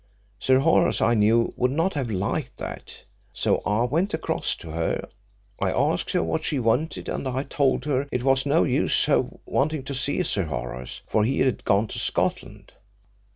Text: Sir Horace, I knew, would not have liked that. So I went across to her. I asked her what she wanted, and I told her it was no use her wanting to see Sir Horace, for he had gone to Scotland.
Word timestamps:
Sir 0.39 0.57
Horace, 0.57 0.99
I 0.99 1.13
knew, 1.13 1.53
would 1.55 1.69
not 1.69 1.93
have 1.93 2.09
liked 2.09 2.57
that. 2.57 3.03
So 3.33 3.59
I 3.67 3.83
went 3.83 4.15
across 4.15 4.55
to 4.55 4.71
her. 4.71 5.07
I 5.59 5.71
asked 5.71 6.09
her 6.13 6.23
what 6.23 6.43
she 6.43 6.57
wanted, 6.57 7.07
and 7.07 7.27
I 7.27 7.43
told 7.43 7.85
her 7.85 8.07
it 8.11 8.23
was 8.23 8.43
no 8.43 8.63
use 8.63 9.03
her 9.05 9.29
wanting 9.45 9.83
to 9.83 9.93
see 9.93 10.23
Sir 10.23 10.45
Horace, 10.45 11.01
for 11.07 11.23
he 11.23 11.41
had 11.41 11.63
gone 11.65 11.85
to 11.89 11.99
Scotland. 11.99 12.71